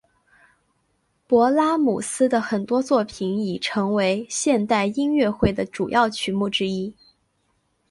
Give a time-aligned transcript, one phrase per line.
[1.29, 6.95] 勃拉姆斯的很多作品已成为现代音乐会的主要曲目之一。